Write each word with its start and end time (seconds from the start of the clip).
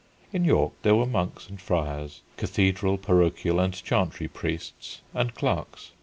In 0.33 0.45
York, 0.45 0.73
there 0.81 0.95
were 0.95 1.05
monks 1.05 1.47
and 1.47 1.61
friars, 1.61 2.21
cathedral, 2.35 2.97
parochial, 2.97 3.59
and 3.59 3.71
chantry 3.75 4.27
priests, 4.27 5.01
and 5.13 5.35
clerks. 5.35 5.91